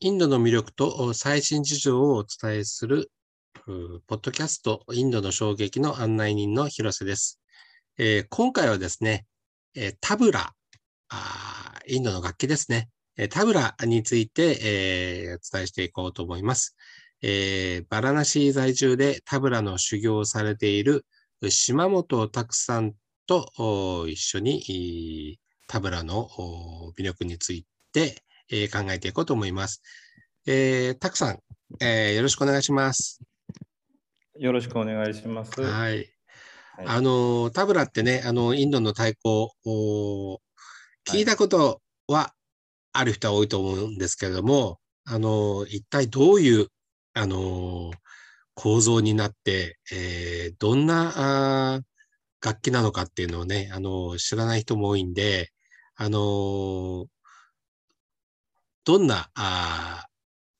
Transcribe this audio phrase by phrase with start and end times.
[0.00, 3.10] インドの魅力と最新事情をお伝えする、
[4.06, 7.40] ポッドキャスト、インドの衝撃の案内人の広瀬です。
[7.98, 9.26] えー、今回はですね、
[9.74, 10.54] えー、タブラ、
[11.88, 16.76] インドの楽器ですね、えー、タブラについて、えお伝えしていこうと思います。
[17.20, 21.04] えバラナシー在住でタブラの修行をされている
[21.48, 22.94] 島本拓さん
[23.26, 26.28] と一緒にタブラの
[26.96, 29.82] 魅力について、えー、考えていこうと思います。
[30.46, 31.38] えー、たくさん、
[31.80, 33.20] えー、よろしくお願いします。
[34.38, 35.60] よろしくお願いします。
[35.60, 35.96] はい。
[36.76, 40.40] はい、あの、タブラってね、あの、インドの太鼓を
[41.06, 42.32] 聞いたことは
[42.92, 46.68] ある人は多いと思うんですけれども、あの、一体どういう、
[47.14, 47.90] あの、
[48.54, 51.82] 構造になって、えー、どんな
[52.40, 55.50] 楽器なのかっていうのをね、あの、知らない人も多いんで、
[55.96, 57.06] あの、
[58.88, 60.06] どんなあ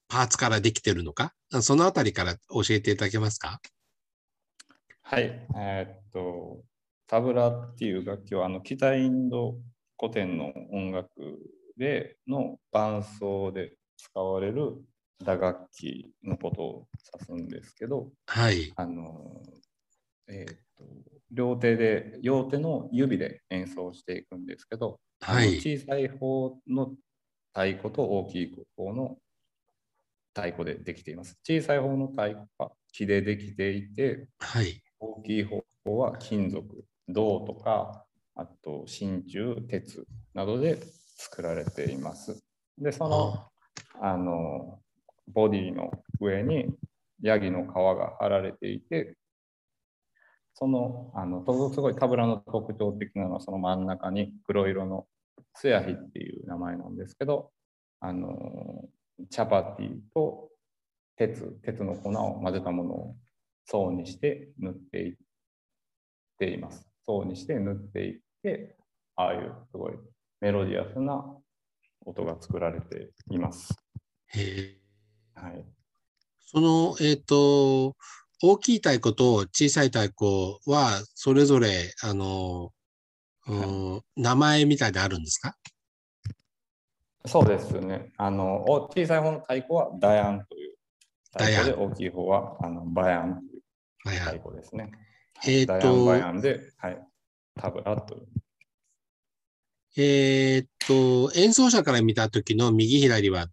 [0.07, 3.59] パーツからできてるのか、そのあたりから教えていただけますか？
[5.01, 6.63] はい、えー、っと、
[7.07, 9.57] タブラっていう楽器はあの北インド
[9.99, 11.09] 古典の音楽
[11.79, 14.75] での伴奏で使われる
[15.25, 19.43] 打楽器のことを指すんですけど、はい、あの
[20.29, 20.85] えー、っと
[21.31, 26.93] 両手で両手の指で演奏していくんですけど、はい、小さい方の
[27.53, 29.17] 太鼓と大きい方の
[30.35, 31.37] 太鼓でできています。
[31.43, 35.65] 小さい方の太鼓は木でできていて、はい、大きい方
[35.99, 38.05] は金属、銅とか、
[38.37, 40.05] あと真鍮、鉄
[40.35, 40.79] などで
[41.17, 42.41] 作られています。
[42.79, 43.49] で、その
[44.01, 44.79] あの
[45.33, 46.67] ボディの上に
[47.21, 49.17] ヤギの皮が貼られていて、
[50.55, 55.07] そのあのすごいタブラの特徴的なのはその真ん中に黒色の
[55.59, 57.51] ツヤヒっていう名前なんですけど、
[58.01, 58.85] あの
[59.29, 60.51] チャパティと
[61.17, 63.17] 鉄、鉄の粉を混ぜたものを
[63.67, 65.17] 層にして塗っていっ
[66.39, 66.89] ています。
[67.05, 68.77] 層にして塗っていって、
[69.17, 69.95] ああいうすごい
[70.41, 71.25] メロディアスな
[72.07, 73.75] 音が作られています。
[74.29, 74.77] へ
[75.35, 75.65] はい、
[76.47, 77.97] その、えっ、ー、と、
[78.41, 82.71] 大きい太鼓と小さい太鼓は、それぞれ、あの、
[83.49, 85.57] はい、名前みたいであるんですか？
[87.27, 88.13] そうですね。
[88.17, 90.75] あの小さい方の太鼓はダヤンという
[91.33, 93.41] 太鼓で、大きい方はあのバヤン
[94.05, 94.93] という太鼓ですね。
[95.47, 96.99] えっ、ー、と、バヤンで、はい、
[97.55, 98.27] タブラという。
[99.97, 103.47] えっ、と、演奏者から見たときの右左は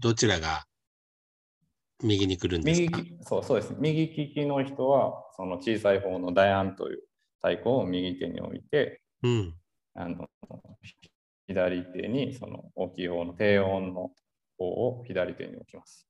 [0.00, 0.64] どちらが
[2.02, 2.98] 右に来るんですか？
[2.98, 3.74] 右そうそうです。
[3.78, 7.02] 右利きの人は、その小さい方のダヤンという
[7.42, 9.54] 太鼓を右手に置いて、うん、
[9.94, 10.28] あの
[11.46, 14.10] 左手にその大きい方の低音の
[14.58, 16.06] 方を左手に置きます。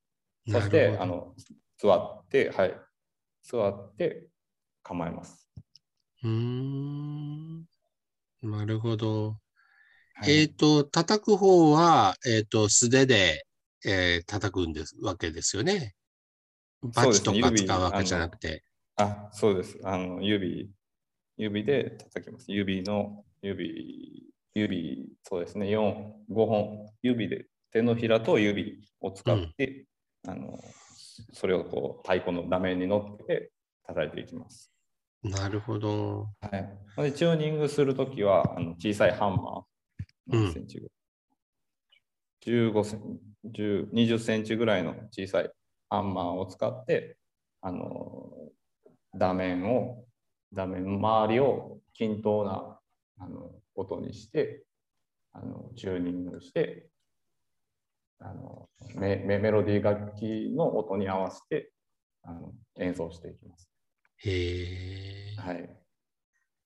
[0.49, 1.35] そしてあの
[1.79, 2.75] 座って、はい、
[3.43, 4.27] 座って
[4.83, 5.49] 構えます。
[6.23, 7.61] うん、
[8.43, 9.37] なるほど。
[10.15, 13.47] はい、えっ、ー、と、叩く方は、えっ、ー、と、素手で、
[13.87, 15.95] えー、叩くんですわけですよね。
[16.83, 18.63] バチとか使うわけじゃなくて。
[18.97, 19.79] あ、そうです。
[19.83, 20.71] あの指、
[21.41, 22.53] 指で叩きます。
[22.53, 29.87] 指の、指指、そうですね、4、5本、指で、手のひらと指を使って、
[30.25, 30.59] うん、あの
[31.33, 33.53] それをこう太鼓の画面に乗っけて
[33.87, 34.73] 叩いていきます。
[35.23, 36.29] なるほど。
[36.41, 36.59] は
[36.99, 39.63] い、でチューニングするときはあの小さいハンマー、
[40.27, 40.91] 何センチぐ
[42.47, 45.51] らい、うん、15セン10 20センチぐらいの小さい
[45.89, 47.17] ハンマーを使って、
[47.61, 48.33] あの
[49.15, 50.05] 画面を、
[50.53, 52.79] 画面周りを均等な
[53.19, 54.65] あの音にして
[55.33, 56.89] あのチューニングして
[58.19, 61.73] あのメメロディー楽器の音に合わせて
[62.23, 63.69] あの演奏していきます。
[64.19, 65.37] へえ。
[65.39, 65.71] はい。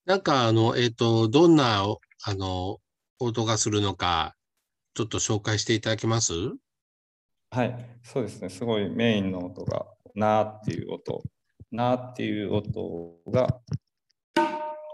[0.04, 1.84] なんかあの、えっ、ー、と、どんな
[2.24, 2.78] あの
[3.20, 4.34] 音がするのか、
[4.94, 6.32] ちょっと紹介していただけます？
[7.50, 8.48] はい、そうですね。
[8.48, 11.22] すごいメインの音が、なーっていう音。
[11.74, 13.60] なーっていう音が、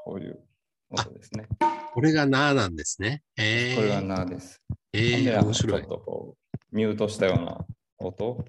[0.03, 0.41] こういう
[0.91, 1.47] 音ですね。
[1.93, 3.23] これがなーなんですね。
[3.37, 4.63] えー、これがなーです。
[4.95, 5.83] えー、面白い。
[5.83, 7.67] ちょっとこう、ミュートしたような
[7.99, 8.43] 音、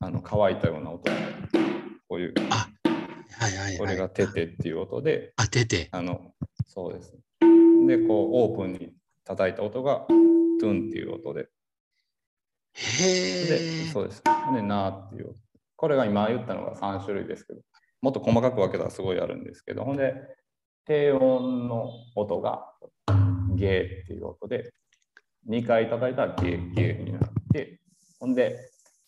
[0.00, 1.10] あの乾いたような音、
[2.10, 2.34] こういう。
[2.50, 2.68] あ、
[3.38, 5.88] はいはい、はい、これがテテっていう音で、あ、テテ。
[5.90, 6.34] あの、
[6.66, 7.14] そうです。
[7.86, 8.92] で、こう、オープンに
[9.24, 11.48] 叩いた音が、トゥンっていう音で。
[12.74, 14.22] へで、そうです。
[14.52, 15.34] で、なーっていう。
[15.76, 17.60] これが今言ったのが3種類ですけど、
[18.00, 20.14] もっと細かく分けたらすごいあるんですけど、ほんで、
[20.84, 22.64] 低音の音が
[23.54, 24.72] ゲーっていう音で、
[25.48, 27.80] 2回叩いたらゲー、ゲーになって、
[28.20, 28.58] ほんで、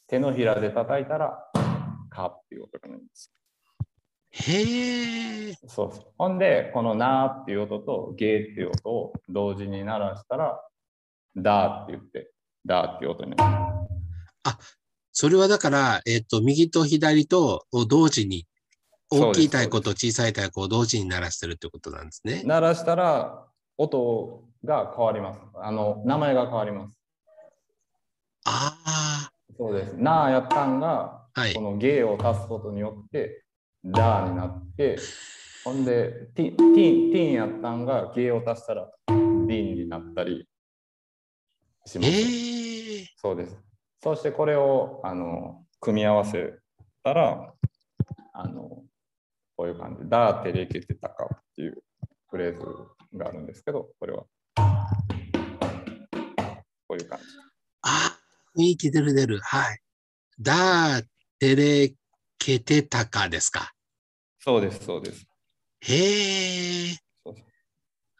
[0.08, 1.38] 手のひらで叩いたら、
[2.10, 3.32] かっていう音が鳴ります。
[4.32, 5.52] へえ。
[5.66, 6.04] そうそう。
[6.18, 10.60] ほんで、このなーっていう音とゲーっていう音を同時に鳴らしたら、
[11.36, 12.32] だーって言って、
[12.66, 13.70] だーっていう音になります。
[15.12, 18.46] それはだから、えっ、と、右と左とを同時に、
[19.10, 22.42] 大きい太鼓と小さい太鼓を同時に鳴らしてるってことなんですね。
[22.44, 23.44] 鳴らしたら、
[23.76, 25.40] 音が変わります。
[25.54, 26.96] あの、名前が変わります。
[28.44, 29.94] あそうです。
[29.96, 31.60] なーやったんが、あ、はいこ。
[31.60, 33.44] のゲーを足すことによって、
[33.84, 34.98] ダーになって、
[35.64, 40.46] ほんで、ティティン、ティンやったんがゲーを足したら、ディンになったり
[41.84, 42.10] します。
[42.10, 43.06] へえ。
[43.16, 43.58] そうです。
[44.02, 46.54] そしてこれをあの組み合わせ
[47.02, 47.52] たら、
[48.32, 48.79] あの
[49.60, 51.82] こういう感じ、ダーテレケテタカっていう
[52.30, 52.64] フレーズ
[53.14, 54.24] があるんですけど、これは
[56.88, 57.24] こういう感じ。
[57.82, 58.18] ああ、
[58.58, 59.38] 雰囲気出る出る。
[59.40, 59.78] はい。
[60.40, 61.04] だー、
[61.38, 61.94] てれ
[62.38, 63.74] けてたかですか？
[64.38, 65.26] そうです、そうです。
[65.82, 66.96] へえ。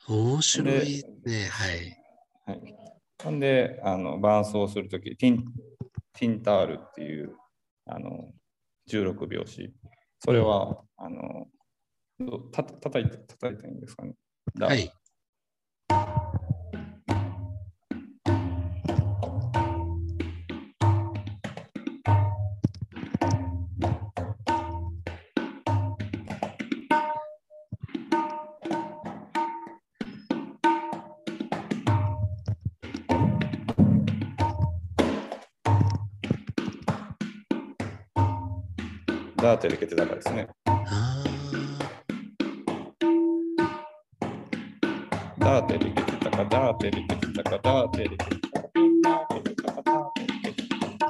[0.09, 1.49] 面白いですね。
[1.49, 1.97] はい。
[2.45, 2.75] はい、
[3.25, 5.45] ほんで、あの伴奏するとき、ティン
[6.13, 7.35] ティンタールっていう
[7.87, 8.31] あの
[8.91, 9.73] 16拍子。
[10.21, 11.49] それは、あの
[12.53, 14.15] たた叩いて、叩いていいんですかね。
[14.61, 14.93] はい。
[39.41, 40.49] ダーテレケテだからですね。
[40.67, 41.25] あ
[45.39, 51.01] ダーテレケテタカ、ダーテレケテタカ、ダーテレケテタカ、ダーテレケテタカ、ダーテレケテタカ。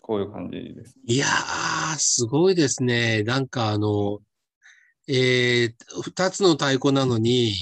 [0.00, 0.98] こういう感じです。
[1.04, 1.28] いやー、
[1.98, 3.22] すごいですね。
[3.24, 4.20] なんかあの、
[5.06, 5.72] えー、
[6.02, 7.52] 二つの太鼓なのに、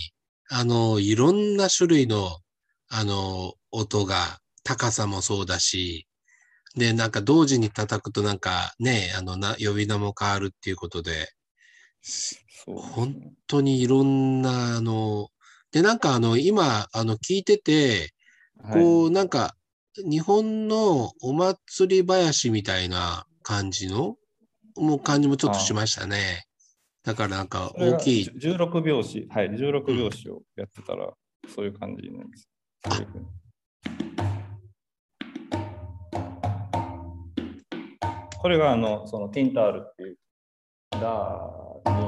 [0.48, 2.38] あの、いろんな種類の、
[2.88, 6.08] あの、音が、高さもそうだし、
[6.75, 11.28] で、なんか同時に叩くとなんかね、あの、な、呼び名も変わるっていうことで。
[12.66, 15.28] 本当にいろんな、あの、
[15.70, 18.12] で、なんかあの、今、あの、聞いてて、
[18.62, 19.54] はいこう、なんか、
[19.99, 24.16] 日本のお祭り林みたいな感じの、
[24.76, 26.45] もう感じもちょっとしましたね。
[27.06, 28.24] だからなんか大きい。
[28.24, 31.08] じゅ16拍子、はい、16拍子をやってたら、
[31.54, 32.48] そういう感じになります。
[38.38, 40.18] これがあの、そのティンタールっていう、
[40.90, 42.00] ダー、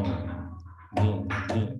[0.96, 1.77] リン、リン、リン、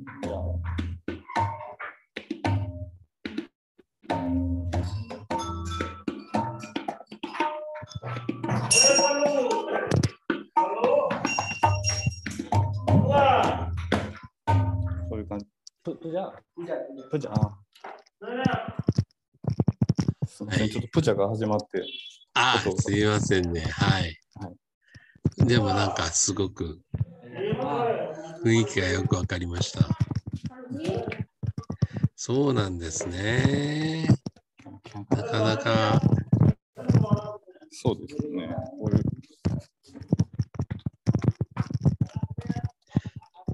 [16.08, 17.58] ププジャプジャあ
[20.26, 21.84] すみません、ちょっとプジャが始まって。
[22.32, 23.60] あそうすいませんね。
[23.60, 24.18] はい。
[24.36, 24.50] は
[25.46, 26.80] でもなんかすごく
[28.42, 29.80] 雰囲気がよくわかりました。
[32.16, 34.08] そうなんですね。
[35.10, 36.00] なかなか、
[37.70, 38.48] そうですね。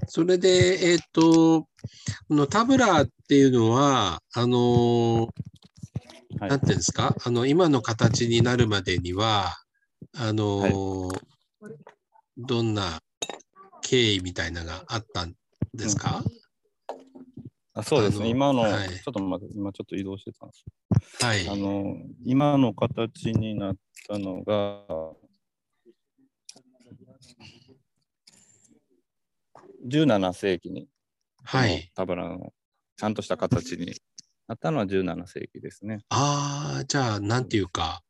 [0.07, 1.67] それで、えっ、と、
[2.27, 5.27] このタブラーっていうのは、あの
[6.39, 9.55] はいなんていうんですか、あの、今の形になるまでには、
[10.17, 11.11] あの
[12.37, 12.99] どんな
[13.83, 15.33] 経緯みたいなのがあったん
[15.73, 16.23] ですか、
[17.75, 18.21] あそうですね。
[18.21, 21.23] あの今の、はいちょっと待って、今ちょっと移動してたんです。
[21.23, 21.47] はい。
[21.47, 23.75] あの、今の形になっ
[24.07, 24.81] たのが、
[29.87, 30.87] 17世紀に、
[31.45, 31.91] はい。
[31.95, 32.53] タブラの
[32.97, 33.93] ちゃんとした形に
[34.47, 35.99] なったのは17世紀ですね。
[36.09, 38.01] ああ、じゃあ、なんていうか、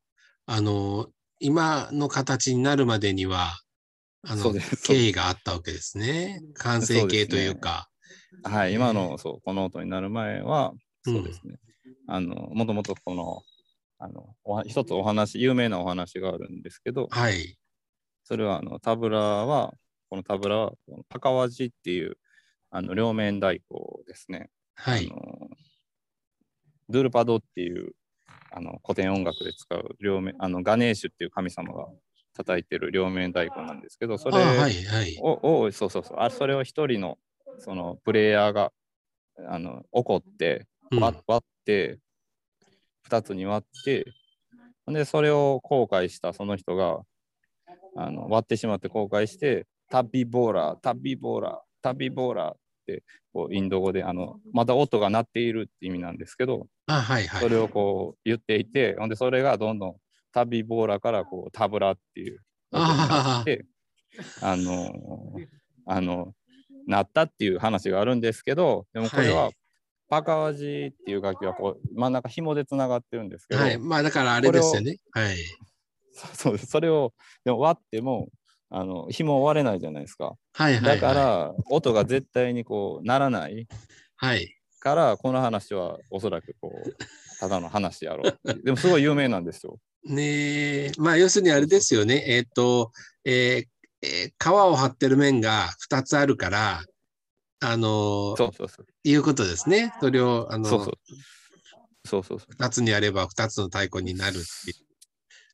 [0.45, 1.07] あの、
[1.39, 3.59] 今の形になるまでには、
[4.27, 6.41] あの経緯があったわけですね。
[6.55, 7.89] 完成形というか。
[8.43, 10.73] はい、今の、そう、この音になる前は、
[11.05, 11.57] うんそうですね。
[12.07, 13.43] あの、もともとこの、
[13.99, 17.57] あの、一つお話、有名なお話があるんですけど、はい。
[18.23, 19.73] それはあのタブラは、
[20.09, 20.73] このタブラは、
[21.09, 22.17] 高輪寺っていう
[22.71, 23.63] あの両面太鼓
[24.07, 24.49] ですね。
[24.75, 25.09] はい。
[25.11, 25.49] あの
[26.89, 27.93] ドゥルパドっていう
[28.51, 31.87] あの古典音楽で使う両面、あのガネーシュっていう神様が
[32.33, 35.17] 叩いてる両面太鼓なんですけど、それあはいはい。
[35.21, 37.17] を、をそうそうそうあ、それを一人の
[37.59, 38.71] そのプレイヤーが
[39.49, 41.99] あの怒ってうん割割って、
[43.03, 44.05] 二つに割って、
[44.87, 47.01] で、それを後悔したその人が
[47.95, 52.55] あの割ってしまって後悔して、タビボーラー、タビボーラー、タビボーラーっ
[52.87, 57.41] てこうインド語であのまだ音が鳴っているって意味なんですけど、あはいはい。
[57.41, 59.95] それをこう言っていて、ほんでそれがどんどん
[60.33, 62.39] タビボーラからこうタブラっていう
[62.71, 63.65] 音になって、
[64.41, 64.91] あの、
[65.85, 66.33] あの、
[66.87, 69.51] なったっていう話があるんですけど、でもこれははい
[70.07, 73.79] パカワジっていう楽器はこう真ん中紐でつながってるんですけど、はい。
[73.79, 74.97] まあだからあれですよね。
[75.11, 75.35] はい。
[76.13, 77.11] そ そうですそれを
[77.43, 78.29] でも割っても
[78.69, 80.35] あの紐割れないじゃないですか。
[80.53, 80.99] はいはい、はい。
[80.99, 83.67] だから音が絶対にこうならない
[84.15, 84.55] はい。
[84.79, 86.95] からこの話はおそらくこう
[87.39, 89.77] ただの話やろうでもすごい有名なんですよ。
[90.05, 92.23] ねえ、まあ要するにあれですよね。
[92.27, 92.91] えっ、と、
[93.23, 93.65] えー
[94.03, 96.81] えー皮を張ってる面が2つあるから、
[97.61, 98.85] あのそうそうそう。
[99.03, 99.93] いうことですね。
[99.99, 100.93] それを、あの、そうそう。
[102.05, 102.53] そうそうそう。
[102.53, 104.84] 2つにやれば2つの太鼓になるっていう。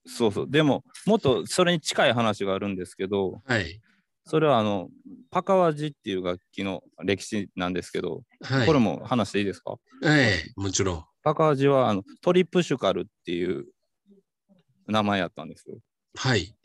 [0.05, 0.47] そうそう。
[0.49, 3.79] でも、もっとそれに近い話があるんですけど、はい。
[4.25, 4.89] それはあの、
[5.29, 8.67] パカワジっていう楽器の歴史なんですけど、はい。
[8.67, 9.75] これも話していいですか？
[10.03, 11.05] ええもちろん。
[11.23, 13.65] パカワジはあのトリプシュカルっていう
[14.87, 15.77] 名前やったんですよ。
[16.15, 16.55] はい。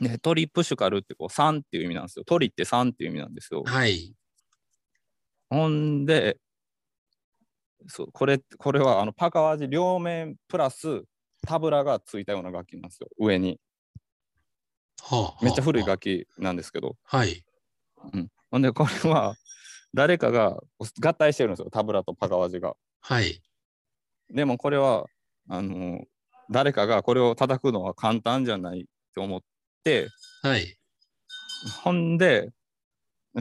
[0.00, 2.24] でトリプシュカルってこう3っていう意味なんですよ。
[2.24, 3.62] トリって3っていう意味なんですよ。
[3.64, 4.14] はい。
[5.50, 6.38] ほんで、
[7.88, 11.04] そうこれこれはあのパカワジ両面プラス
[11.46, 13.08] タブラがついたような楽器なんですよ。
[13.18, 13.60] 上に。
[15.02, 16.96] はあ、めっちゃ古いは楽器なんですけど。
[17.10, 17.18] あ。
[17.18, 17.44] はい。
[18.50, 19.36] ほんで、これは
[19.94, 20.60] 誰かが
[21.00, 22.76] 合体してるんですよ、タブラとパカワジが。
[23.00, 23.40] はい。
[24.30, 25.06] でもこれは、
[25.48, 26.04] あの
[26.50, 29.40] 誰かがこれを叩くのは簡単じゃないって思っ
[29.84, 30.08] て、
[30.42, 30.78] はい。
[31.82, 32.50] ほんで、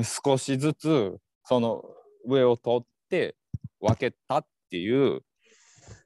[0.04, 1.84] 少しずつその
[2.26, 3.36] 上を取って
[3.80, 5.22] 分けたっていう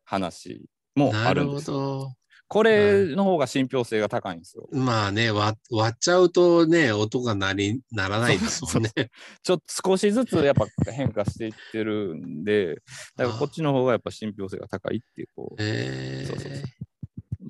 [0.04, 1.78] 話もあるんですよ。
[1.78, 2.14] ど。
[2.52, 4.68] これの方が信憑性が高いんですよ。
[4.74, 8.92] まあね、割割っちゃうとね、音が鳴り、ならないですもんね。
[9.42, 12.76] ちょっと少しずつやっぱ変化していってるんで、
[13.16, 16.64] だからこっちの方がやっぱ信憑性が高いっていう、こうえそうそうえ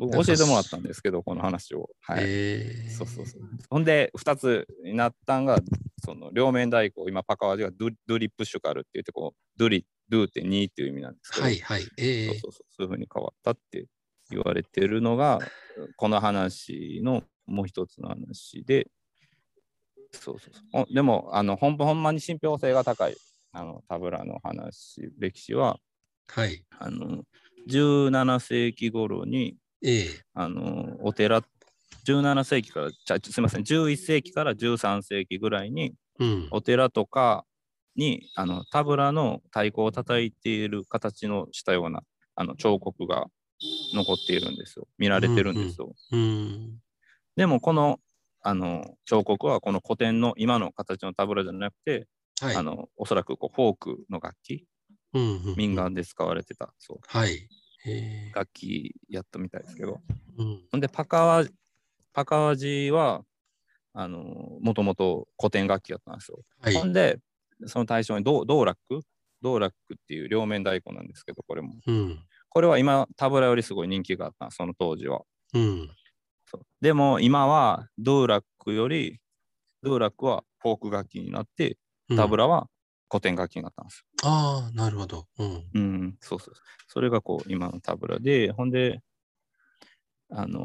[0.01, 1.91] 僕教えてもらったんですけど、この話を。
[2.01, 2.23] はい。
[2.23, 3.41] ええそうそうそう。
[3.69, 5.59] ほんで、2つになったんが、
[6.03, 11.87] その両面太鼓、今、パカワジがドゥリプシュカルって言って、こう、ドゥリ、ドゥって2っていう意味なんですけど、はいはい。
[11.97, 13.85] ええそうそうそう、そういうふうに変わったって
[14.31, 15.39] 言われてるのが、
[15.95, 18.87] この話のもう一つの話で、
[20.11, 20.93] そうそうそう。
[20.93, 23.15] でも、あのほんほんまに信憑性が高い
[23.51, 25.79] あのタブラの話、歴史は、
[26.27, 26.65] はい。
[26.79, 27.23] あの
[27.67, 31.41] 17世紀頃にええあのお寺
[32.05, 36.47] 17世紀からちゃすみません11世紀から13世紀ぐらいにうん。
[36.51, 37.45] お寺とか
[37.95, 42.03] にあのタブラの太鼓を叩いている形のしたような
[42.35, 43.25] あの彫刻が
[43.93, 46.77] 残っているんですよ見られてるんですよ、うん。
[47.35, 47.99] でもこの
[48.43, 52.07] あの彫刻はこの古典の今の形のタブラじゃなくて、
[52.39, 52.55] はい。
[52.55, 54.65] あのおそらくこうフォークの楽器
[55.13, 57.47] うんうんうん民間で使われてたそうはい。
[57.85, 59.99] ええ楽器やったみたいですけど
[60.37, 60.61] うん。
[60.71, 61.45] ほんで、パカワ、
[62.13, 63.23] パカワジは、
[63.93, 66.39] あの、もともと古典楽器やったんですよ。
[66.59, 66.85] はいほ。
[66.85, 67.19] んで、
[67.65, 69.01] その対象にドドーラック
[69.41, 71.75] ドーラックっていう両面太鼓なんですけど、これも。
[71.85, 72.19] うん。
[72.49, 75.21] これは今、タブラよりすごい人気があったその当時は。
[75.53, 75.89] うん。
[76.81, 79.19] でも、今はドーラックより、
[79.83, 81.71] ドーラックはフォーク楽器になって、
[82.09, 82.67] うんタブラは
[83.09, 84.05] 古典楽器になったんですよ。
[84.23, 85.27] ああ、なるほど。
[85.39, 85.65] うん。
[85.73, 86.53] うん、そうそう。
[86.87, 89.01] それがこう、今のタブラで、ほんで、
[90.29, 90.59] あの、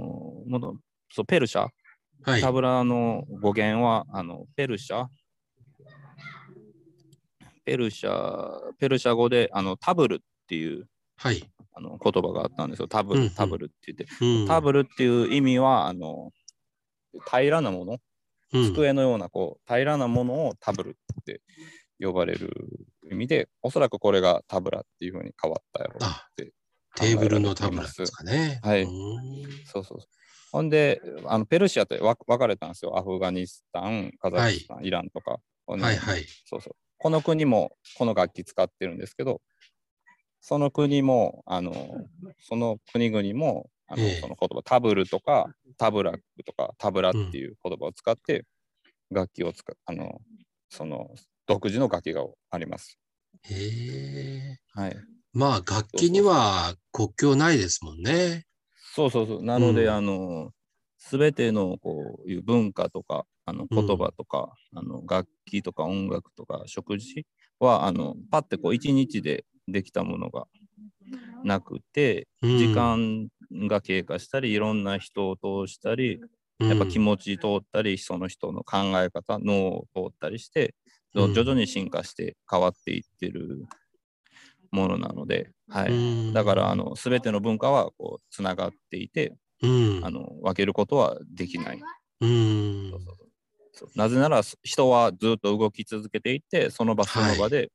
[0.46, 0.76] もと
[1.10, 1.68] そうペルシャ？
[2.22, 2.40] はい。
[2.40, 5.06] タブラの語源はあのペルシャ？
[7.64, 11.42] ペルシャペルシャ語であのタブルっていうはい。
[11.75, 12.88] あの言葉があったんですよ。
[12.88, 14.46] タブうんうんルタブルって言って、うん。
[14.46, 16.32] タブルっていう意味はあの
[17.30, 18.00] 平らなもの、うん
[18.72, 21.40] 机のようなこう平らなものをタブルって
[22.00, 22.50] 呼ばれる
[23.11, 26.53] 意味で、おそらくこれがタブラっていうふうに変わったやろうって
[26.95, 28.61] テーブルのタブラですかね。
[28.62, 28.91] はいうん
[29.65, 30.09] そうそうそう。
[30.53, 32.97] ほんで、あのペルシアってわ分かれたんですよ。
[32.99, 35.38] アフガニスタン、カザフスタン、イランとか。
[35.67, 36.25] はいはい。
[36.45, 36.75] そうそう。
[36.99, 39.43] この国もこの楽器使ってるんですけど、
[40.41, 41.73] その国も、あの、
[42.41, 48.45] その国々も、あのええその言葉、タブルとか、タブラックとか、タブラっていう言葉を使って、
[49.11, 50.21] 楽器を使う、あの、
[50.71, 51.11] その
[51.47, 52.99] 独自の楽器があります。
[53.43, 54.59] へえ。
[54.73, 54.97] はい。
[55.33, 58.45] まあ、楽器には国境ないですもんね。
[58.95, 59.43] そうそうそう。
[59.43, 60.50] なので、うんあの、
[60.99, 67.26] すべてのこういう文化とかあの言葉とか、うん、あの楽器とか音楽とか食事
[67.61, 70.47] はあのパッてこう一日でできたものが
[71.45, 73.29] なくて、時間
[73.69, 76.21] が経過したりいろんな人を通したり
[76.59, 80.75] やっぱ気持ち通ったり、その人の考え方脳を通ったりして
[81.32, 83.64] 徐々に進化して変わっていってる
[84.70, 89.66] ものなので、はい、だからあの全ての文化はこうつながっていて、あ
[90.11, 91.82] の分けることはできない。
[93.94, 97.70] なぜなら人はずっと動き続けていてその場その場で、はい、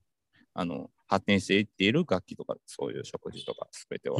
[0.56, 4.18] あの発展していっている楽器とかそういう食事とか全ては。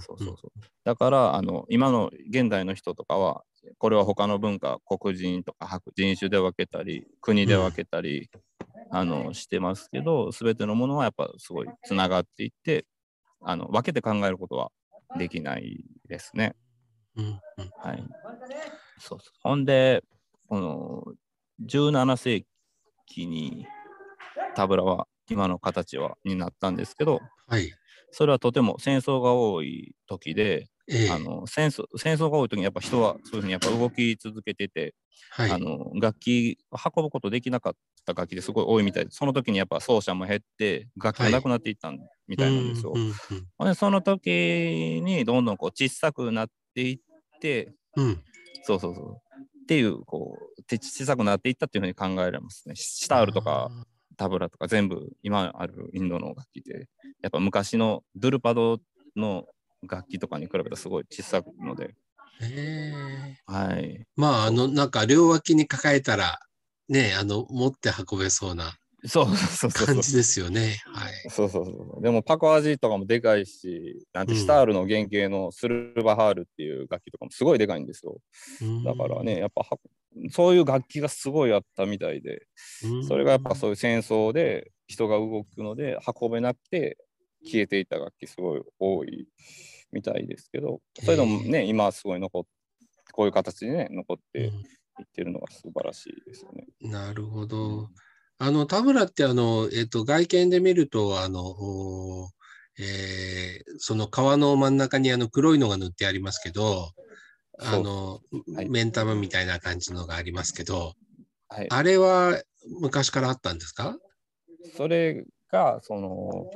[0.00, 0.60] そうそうそう。
[0.84, 3.44] だからあの今の現代の人とかは
[3.78, 8.30] これは他の文化黒人とか白人種で分けたり国で分けたり、
[8.90, 12.86] うん、あのしてますけど全てのものはやっぱすごいつながっていって
[13.42, 14.70] あの分けて考えることは
[15.18, 16.54] できないですね。
[17.16, 17.40] うん、
[17.82, 18.04] はい、
[18.98, 20.04] そうほんで
[20.48, 21.04] この
[21.66, 22.44] 17世
[23.06, 23.66] 紀に
[24.54, 27.72] タブラは今の形はになったんですけど、はい、
[28.10, 34.94] それはとても戦争が多い時で、えー、あの戦争戦争が多い時にやっぱ人はそういうふうにやっぱ動き続けてて、
[35.30, 37.72] はい、あの楽器運ぶことできなかっ
[38.04, 41.92] た楽器ですごい多いみたいでその時にやっぱ奏者も減って楽器がなくなっていった
[42.26, 42.92] みたいなんですよ。
[43.60, 46.98] でその時にどんどんこう小さくなっていっ
[47.40, 48.20] て、うん、
[48.64, 49.16] そうそうそう。
[49.62, 52.74] っていうこう小さくなっていったっていうふうに考えられますね。
[52.74, 53.70] シタールとか
[54.16, 56.88] タブラとか全部今あるインドの楽器で
[57.22, 58.80] やっぱ昔のドゥルパド
[59.16, 59.46] の
[59.88, 61.94] 楽器とかに比べたらすごい小さくので。
[62.42, 64.04] へはい。
[64.16, 66.40] まああのなんか両脇に抱えたら
[66.88, 70.78] ねあの持って運べそうなそうそうそう感じですよね。
[70.92, 71.30] はい。
[71.30, 72.02] そうそうそう。
[72.02, 78.18] でもパコアジとかもでかいし、なんてスタールの原型のスルバハールっていう楽器とかもすごいでかいんですよ。
[78.84, 79.66] だからね、やっぱ
[80.30, 82.46] そういう楽器がすごいあったみたいで、
[83.08, 86.98] それがやっぱそういう戦争で人が動くので運べなくて
[87.44, 89.28] 消えていた楽器すごい多い
[89.92, 92.48] みたいですけど、それでもね、今はすごい残って、
[93.12, 94.48] こういう形でね、残ってい
[95.02, 96.66] ってるのが素晴らしいですよね。
[96.80, 97.88] なるほど。
[98.38, 102.30] あの、田村ってあの、えっ、と、外見で見ると、あの、
[102.78, 106.92] えー、その川の真ん中にあの黒いのが塗ってありますけど、
[107.58, 108.20] あの、
[108.54, 110.94] はい、目ん玉みたいな感じのがありますけど、
[111.48, 112.40] はい、あれは
[112.80, 113.98] 昔からあったんですか？
[114.76, 116.50] それが、その、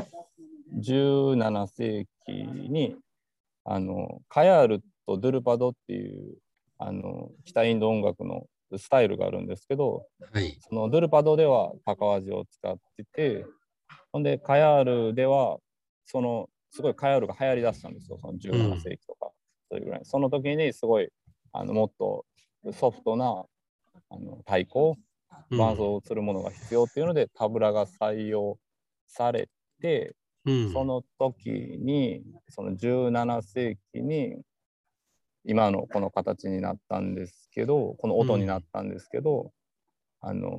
[0.76, 2.96] 17世紀に、
[3.64, 6.36] あの、カヤールとドゥルパドっていう、
[6.78, 13.46] あの、北インド音楽のスタイルがあるんですけど、はい、そのドゥルパドでは高味を使ってて、
[14.12, 15.58] ほんでカヤールでは
[16.04, 19.30] そのすごいカヤールが流行りだしたんですよ、その17世紀とか、
[19.70, 20.00] そういうぐらい。
[20.04, 21.08] その時にすごい
[21.52, 22.24] あのもっと
[22.72, 23.44] ソフトな
[24.10, 24.94] あの太鼓、
[25.50, 28.58] 伴奏するものが必要っていうので、タブラが採用
[29.06, 29.48] され
[29.80, 30.14] て、
[30.46, 34.36] うん、その時にその17世紀に
[35.44, 39.52] 今のこの形になったんですけどこの音になったんですけど、
[40.22, 40.50] うん、あの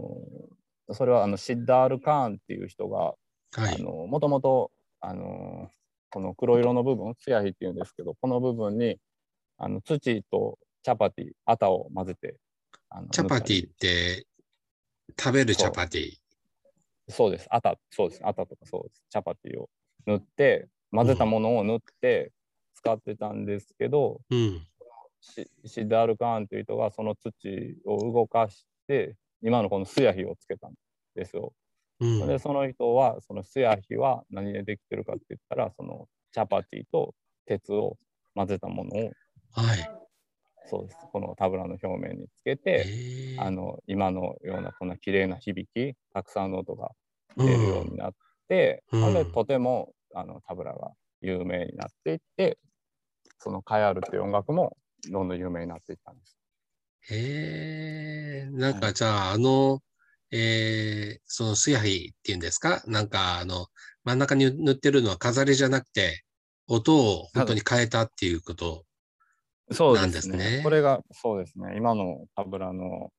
[0.92, 3.14] それはあのシッダール・カーンっていう人が、
[3.54, 4.72] はい、もともと
[5.02, 5.70] あの
[6.10, 8.98] この黒色の部分ツヤヒっていうんですけどこの部分に
[9.58, 12.36] あの土とチャパティアタを混ぜて
[13.12, 14.26] チャパティって
[15.20, 16.14] 食べるチャパティ
[17.10, 17.48] そうです。
[17.50, 18.22] アタそうです。
[18.26, 19.04] アタとかそうです。
[19.10, 19.70] チャパティを
[20.06, 22.32] 塗って混ぜたものを塗って
[22.76, 24.68] 使ってたんですけど、うん、
[25.66, 27.32] シダール・カーンという人がその土
[27.86, 30.74] を動かして今のこの素焼きをつけたん
[31.16, 31.54] ですよ。
[32.00, 37.14] うん、でその人はその素焼きは何でできてるかって言ったらそのチャパティと
[37.46, 37.98] 鉄を
[38.34, 39.12] 混ぜたものを、
[39.52, 39.90] はい、
[40.70, 40.98] そうです。
[41.12, 42.86] このタブラの表面につけて
[43.38, 46.92] あの今のようなこんな綺麗な響きたくさんの音が
[47.38, 48.12] 出るようになっ
[48.48, 52.58] て、うん、でとてもあのタブラが有名になっていって
[53.40, 54.76] そのカヤールっていう音楽も
[55.12, 56.38] どんどん有名になっていったんです。
[57.08, 59.82] へえ、なんかじゃあ、あの、
[60.32, 62.82] えー、そのスヤヒっていうんですか？
[62.88, 63.68] なんかあの、
[64.04, 66.24] 真ん中に塗ってるのは飾りじゃなくて、
[66.68, 68.86] 音を本当に変えたっていうこと
[69.70, 70.38] なんですね。
[70.38, 71.76] すねこれが、そうですね。
[71.78, 73.12] 今のタブラの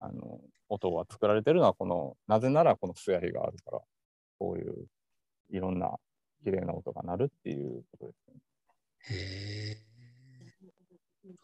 [0.00, 3.80] あの音は作られてるのは、この、なぜならこのスヤヒがあるから、
[4.38, 4.86] こういう
[5.50, 5.96] いろんな
[6.42, 8.34] 綺麗な音が鳴るっていうことですね。
[9.08, 9.84] へえ。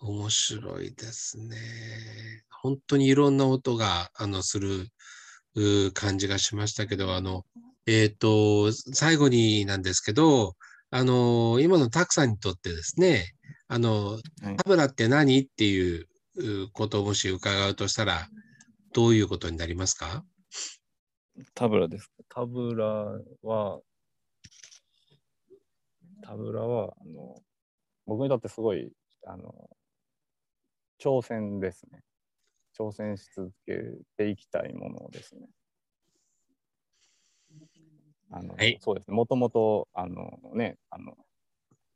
[0.01, 1.57] 面白いですね。
[2.51, 4.89] 本当にいろんな音があのする
[5.95, 7.45] 感じがしましたけど、あの、
[7.87, 10.55] えっ、ー、と、最後になんですけど、
[10.91, 13.33] あの、今のたくさんにとってですね、
[13.73, 15.39] あの、はいタブラって何？
[15.43, 18.27] っていううことをもし伺うとしたら、
[18.93, 20.25] どういうことになりますか？
[21.55, 22.13] タブラですか？
[22.29, 22.85] タブラ
[23.43, 23.81] は、
[26.23, 27.37] タブラは、あの、
[28.07, 28.91] 僕にとってすごい、
[29.25, 29.71] あの、
[30.99, 32.03] 挑戦ですね。
[32.77, 33.81] 挑戦し続け
[34.17, 35.49] ていきたいものですね。
[38.33, 39.17] あの、はいそうですね。
[39.17, 41.17] もともと、あのね、あの、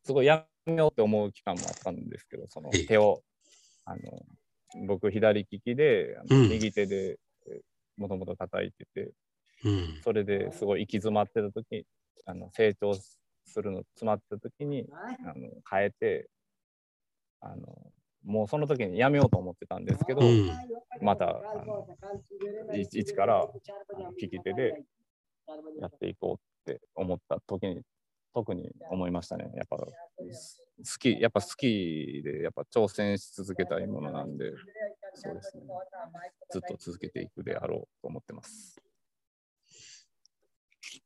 [0.04, 3.22] すごいやめようって思う期間もあったんですけど、そのはい手を、
[3.84, 4.00] あの、
[4.86, 7.18] 僕左利きで、あのうん右手で
[7.96, 9.12] もともと叩いてて、
[9.64, 10.00] うん。
[10.02, 11.86] それですごい行き詰まってた時
[12.26, 16.28] あの成長するの詰まった時にあの変えて
[17.40, 17.92] あの
[18.24, 20.50] もうその時にやめようと思ってたんですけど、うん。
[21.00, 21.86] またあの
[22.74, 24.82] い一からあの利き手で
[25.80, 27.82] やっていこうって思った時に
[28.34, 29.86] 特に思いましたねやっぱ好
[30.98, 34.52] きやっぱ好きでやっぱ挑戦し続けたいものなんで
[35.14, 35.62] そうですね
[36.50, 38.80] ずっと続けていくであろうと思ってます。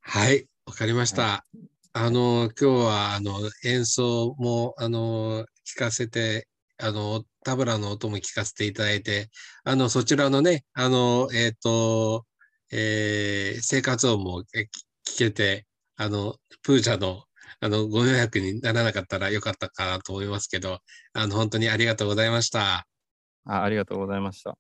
[0.01, 1.45] はい、わかりました。
[1.93, 3.33] あの、今日は、あの、
[3.65, 9.31] 演奏も、あの、聞かせて、あの、タブラの音も聞かせていただいて、
[9.65, 12.27] あの、そちらのね、あの、えっ、と、
[12.71, 14.67] えー生活音も聞
[15.19, 15.67] けて、
[15.99, 17.25] あの、プーチャの、
[17.61, 20.79] あの、ご予約にならなかったらよかったかなと思いますけど、
[21.13, 22.87] あの、本当にありがとうございました。
[23.45, 24.57] あありがとうございました。